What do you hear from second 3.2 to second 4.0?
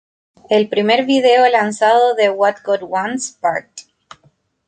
Pt.